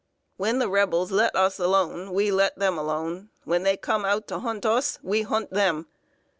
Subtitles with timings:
[0.37, 4.39] "]"When the Rebels let us alone, we let them alone; when they come out to
[4.39, 5.85] hunt us, we hunt them!